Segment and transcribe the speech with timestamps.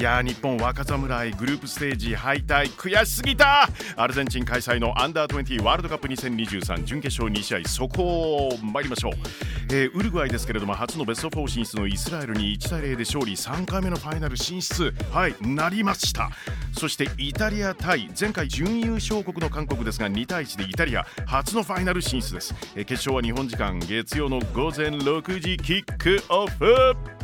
[0.00, 3.68] いや日本若侍グループステージ敗退悔しすぎた。
[3.96, 9.12] アルゼンチン開催のアンダー20ワールドカップ2023準決勝2試合そこを参りましょう、
[9.70, 14.94] えー、ウルグアイですけれども初のベスト4進出のイスラエルに1対0で勝利3回目のファイナル進出。
[15.10, 16.30] はいなりました。
[16.72, 27.19] そしてイタリア対前回準優勝国の韓国ですが2対1でイタリア初のファイナル進出です、えー、決勝は日本時間月曜の午前6時キックオフ。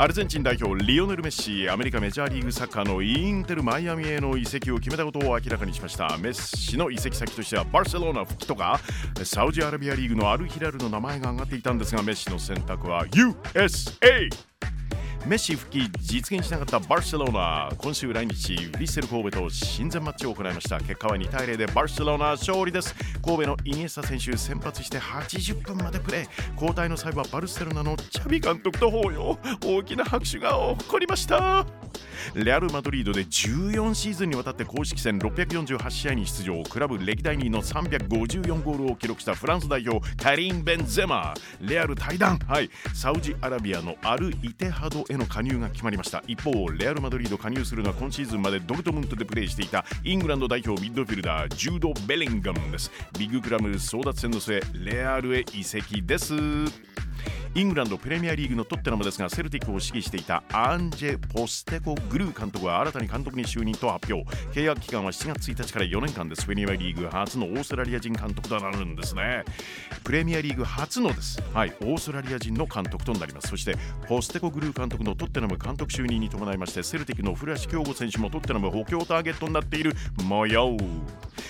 [0.00, 6.16] アルゼンチン代表リオネル・メッシアメリカメジャーリーグサッカーのインテル・マイアミへの移籍を決めたことを明らかにしました。
[6.18, 8.78] メッシの移籍先としてはバルセロナ復帰とか
[9.24, 14.30] サウジアラビアリーグのアルヒラルの名前が挙がっていたんですがメッシの選択は USA
[15.26, 17.70] メッシ復帰実現しなかったバルセロナ。
[17.76, 20.78] 今週来日ヴィッセル神戸と親善マッチを行いました。
[20.78, 22.94] 結果は2対0でバルセロナ勝利です。
[23.22, 26.52] 神戸のイニエスタ選手先発して80分までプレー。
[26.54, 29.38] 交代の際はバルセロナのチャビ監督と抱擁。
[29.64, 31.66] 大きな拍手が起こりました。
[32.34, 36.62] レアル・マドリードで14シーズンにわたって公式戦648試合に出場。
[36.62, 41.34] クラブ歴代2位の354ゴールを記録したフランス代表カリム・ベンゼマ。
[41.60, 42.70] レアル退団はい。
[42.94, 46.22] サウジアラビアのアル・イテハドへの加入が決まりました。
[46.26, 52.90] 一方レアル・マドリード加入するのは今シーズンまでドルトムントでプレーしていたイングランド代表ミッドフィルダージュード・ベリンガムです。
[53.18, 56.34] ビッグクラブ争奪戦の末レアルへ移籍です。
[57.54, 64.28] イングランドプレミアリーグのトッテナムですがセルティックを指揮していたアンジェ・ポステコ・グルー監督は新たに監督に就任と発表。
[64.52, 66.44] 契約期間は7月1日から4年間です。
[66.44, 69.44] プレミアリーグ初のオーストラリア人監督となるんですね。
[70.04, 71.42] プレミアリーグ初のです。
[71.52, 73.48] はいオーストラリア人の監督となります。
[73.48, 79.94] そしてポステコ・グルー監督のトッテナム監督就任に伴いましてセルティックの古橋京吾選手もトッテナム補強ターゲットになっている
[80.24, 80.76] 模様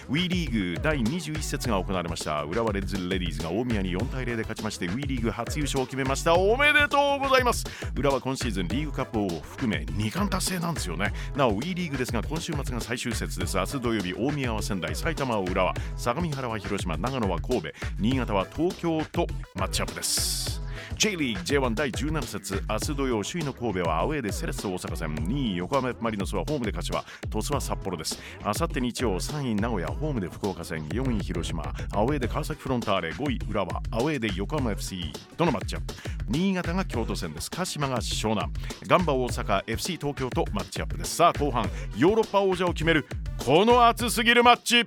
[0.09, 2.43] WE リーグ第21節が行われました。
[2.45, 6.35] 浦和レッズレディーズが大宮に4対0で勝ちまして WE リーグ初優勝を決めめました。
[6.35, 7.65] おめでとうございます。
[7.97, 11.13] 浦和今シーズンリーグカップを含め2冠達成なんですよね。
[11.37, 13.57] なお WE リーグですが今週末が最終節です。
[13.57, 20.68] 明日土曜日大宮は仙台埼玉は浦和相模原は広島長野は神戸新潟は東京とマッチアップです。
[20.99, 25.15] J リーグ J1 第17節明日土曜首位の神戸はアウェーでセレッソ大阪戦。
[25.15, 28.19] 2位横浜マリノスはホームで勝ちは鳥栖は札幌です。
[28.43, 30.85] あさって日曜3位名古屋ホームで福岡戦。
[30.89, 31.63] 4位広島。
[31.93, 33.11] アウェーで川崎フロンターレ。
[33.11, 33.81] 5位浦和。
[33.93, 35.95] アウェーで横浜 FC とのマッチアップ？
[36.27, 37.49] 新潟が京都戦です。
[37.49, 38.53] 鹿島が湘南。
[38.89, 41.15] ガンバ大阪 FC 東京とマッチアップです。
[41.15, 44.85] さあ後半ヨーロッパ王者を決めるこの熱すぎるマッチ。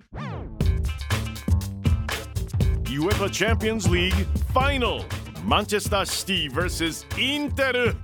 [2.92, 4.14] UEFA Champions League
[4.54, 5.06] Final
[5.46, 7.96] マンチェスターシティ vs インテル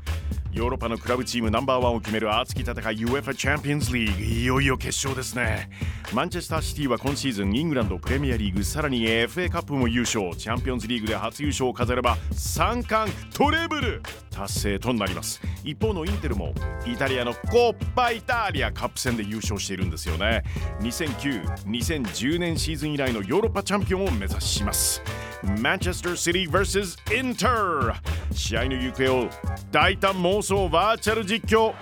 [0.51, 5.69] ヨーロッパのクラブチームナンバーワンを決める熱き戦い UEFA チャンピオンズリーグいよいよ決勝ですね。
[6.13, 10.35] マンチェスターシティは今シーズンイングランドプレミアリーグさらに FA カップも優勝。
[10.35, 14.01] チャンピオンズリーグで初優勝を飾れば3冠トレブル。
[14.31, 15.39] 達成となります。
[15.63, 16.55] 一方のインテルも
[16.87, 20.41] イタリアのコッパイタリアカップ戦で優勝しているんですよね。
[20.79, 25.03] 2009-2010年シーズン以来のヨーロッパチャンピオンを目指します。
[25.43, 27.93] マンチェスターシティ vs インテル
[28.35, 29.29] 試合の行方を
[29.71, 31.73] 大胆妄想バーチャル実況。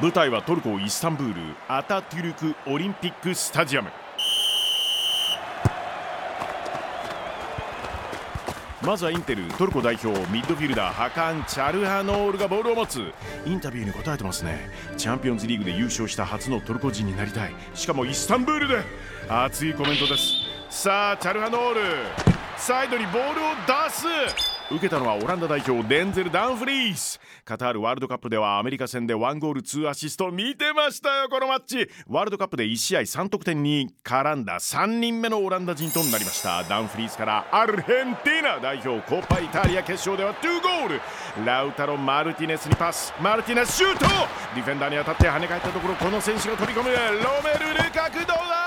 [0.00, 3.90] 舞台はトルコイスタンブールアタトゥルクオリンピックスタジアム。
[8.82, 13.12] まずはインテルトルコ代表ミッドフィルダーハカン・チャルハノールがボールを持つ。
[13.44, 14.70] インタビューに答えてますね。
[14.96, 17.54] チャンピオンズリーグで優勝した初のトルコ人になりたい。
[17.74, 18.82] しかもイスタンブールで。
[19.28, 20.45] 熱いコメントです。
[20.68, 21.80] さあチャルハノール。
[22.56, 24.06] サイドにボールを出す。
[24.68, 27.20] 受けたのはオランダ代表デンゼル・ダンフリース。
[27.44, 31.88] カタールワールドカップではアメリカ戦で1ゴール2アシスト見てましたよこのマッチ。
[32.08, 36.64] ワールドカップで1試合3得点に絡んだ3人目のオランダ人となりました。
[36.64, 41.00] ダンフリースからアルヘンティーナ代表コパイタリア決勝では2ゴール。
[41.46, 43.12] ラウタロ・マルティネスにパス。
[43.20, 44.06] マルティネスシュート。
[44.54, 46.90] ディフェンダーに当たって跳ね返ったところこの選手が飛び込む。
[46.90, 46.96] ロ
[47.44, 48.65] メル・ルカクどうだ？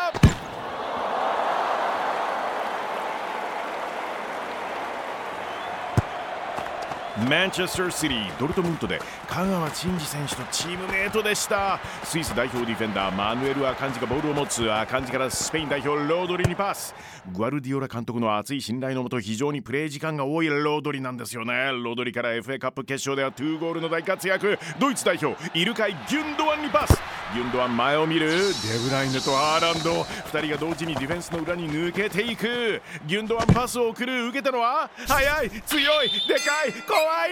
[7.28, 11.80] マンチェスターシティドルトムントで香川真司選手とチームメートでした。
[12.04, 16.96] スイス代表ディフェンダーマヌエル・アカンジがボールを持つアカンジからスペイン代表ロードリにパス。
[17.34, 21.72] グアルディオラ監督の熱い信頼のもと非常にプレー時間が多いロードリなんですよね。
[21.72, 24.58] ロードリから FA カップ決勝では2ゴールの大活躍。
[24.80, 27.19] ドイツ代表イルカイ・ギュンドワンにパス。
[27.34, 28.30] ギュンドは前を見る。
[28.30, 28.36] デ
[28.84, 30.02] ブライネとアーランド。
[30.02, 32.82] 2人が同時にディフェンスの裏に抜けていく。
[33.06, 34.28] ギュンドワンパスを送る。
[34.30, 37.32] 受けたのは速い強いでかい怖い。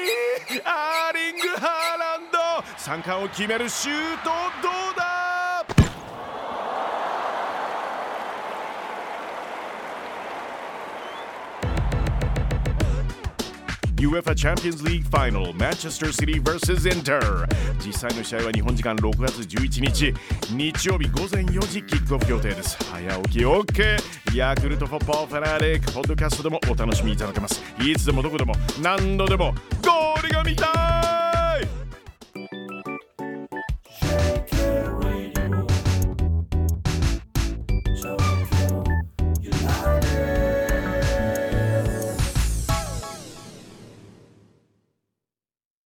[0.66, 2.38] アーリング・ハーランド。
[2.78, 4.30] 3冠を決めるシュート
[4.62, 4.87] どう？
[13.98, 17.48] UEFA Champions League Final Manchester City vs インター
[17.86, 20.14] 実際の試合は日本時間6月11日
[20.52, 22.78] 日曜日午前4時キックオフ予定です。
[22.92, 23.98] 早起き OK
[24.36, 27.62] ヤクルトフォッパーファナリックポッドキャストでもお楽しみいただけます。
[27.80, 29.54] いつでもどこでも何度でも
[29.84, 30.66] ゴールが見た
[31.04, 31.07] い!